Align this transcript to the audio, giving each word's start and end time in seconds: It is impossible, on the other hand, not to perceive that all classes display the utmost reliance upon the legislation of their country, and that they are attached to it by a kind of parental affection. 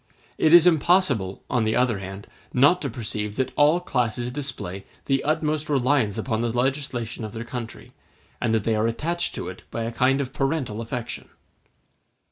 It 0.39 0.51
is 0.51 0.65
impossible, 0.65 1.43
on 1.47 1.63
the 1.63 1.75
other 1.75 1.99
hand, 1.99 2.25
not 2.51 2.81
to 2.81 2.89
perceive 2.89 3.35
that 3.35 3.51
all 3.55 3.79
classes 3.79 4.31
display 4.31 4.83
the 5.05 5.23
utmost 5.23 5.69
reliance 5.69 6.17
upon 6.17 6.41
the 6.41 6.51
legislation 6.51 7.23
of 7.23 7.33
their 7.33 7.43
country, 7.45 7.93
and 8.41 8.51
that 8.51 8.63
they 8.63 8.73
are 8.75 8.87
attached 8.87 9.35
to 9.35 9.47
it 9.47 9.61
by 9.69 9.83
a 9.83 9.91
kind 9.91 10.19
of 10.19 10.33
parental 10.33 10.81
affection. 10.81 11.29